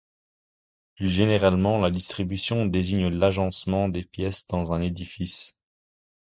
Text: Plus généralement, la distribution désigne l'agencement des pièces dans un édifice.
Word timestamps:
Plus 0.95 1.09
généralement, 1.09 1.77
la 1.77 1.91
distribution 1.91 2.65
désigne 2.65 3.09
l'agencement 3.09 3.87
des 3.87 4.01
pièces 4.03 4.47
dans 4.47 4.73
un 4.73 4.81
édifice. 4.81 5.55